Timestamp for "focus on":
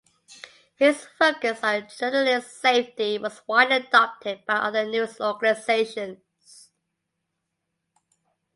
1.19-1.85